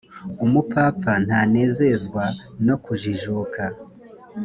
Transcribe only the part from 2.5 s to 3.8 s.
no kujijuka